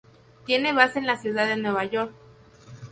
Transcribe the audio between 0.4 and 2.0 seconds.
Tiene base en la Ciudad de Nueva